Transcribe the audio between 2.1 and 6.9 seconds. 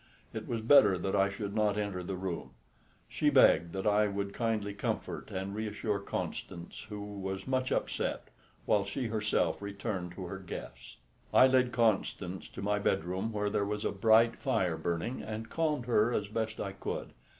room; she begged that I would kindly comfort and reassure Constance,